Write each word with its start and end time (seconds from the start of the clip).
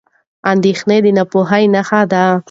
اندېښنه 0.51 0.95
د 1.03 1.05
ناپوهۍ 1.17 1.63
نښه 1.73 2.01
ده. 2.11 2.23